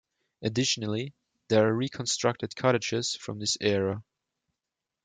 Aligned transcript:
Additionally, 0.41 1.13
there 1.49 1.67
are 1.67 1.75
reconstructed 1.75 2.55
cottages 2.55 3.15
from 3.15 3.37
this 3.37 3.55
era. 3.61 4.03